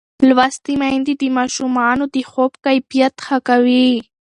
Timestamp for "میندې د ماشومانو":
0.81-2.03